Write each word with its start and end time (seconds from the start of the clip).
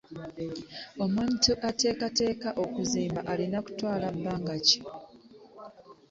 Omuntu 1.03 1.51
ateekateka 1.69 2.49
okuzimba 2.63 3.19
alina 3.31 3.59
kutwala 3.65 4.05
bbanga 4.15 4.55
ki? 4.65 4.79